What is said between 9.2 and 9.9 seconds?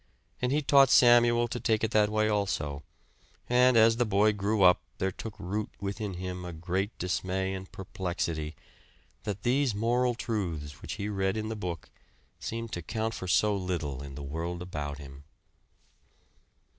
that these